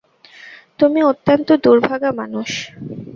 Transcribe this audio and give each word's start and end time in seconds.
তুমি 0.79 0.99
অত্যন্ত 1.03 1.47
দুর্ভাগা 1.63 2.09
মানুষ। 2.11 2.49